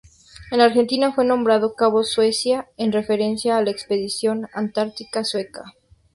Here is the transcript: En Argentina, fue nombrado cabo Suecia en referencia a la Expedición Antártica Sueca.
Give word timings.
En 0.49 0.61
Argentina, 0.61 1.13
fue 1.13 1.25
nombrado 1.25 1.75
cabo 1.75 2.03
Suecia 2.03 2.67
en 2.75 2.91
referencia 2.91 3.57
a 3.57 3.61
la 3.63 3.69
Expedición 3.69 4.49
Antártica 4.51 5.23
Sueca. 5.23 5.75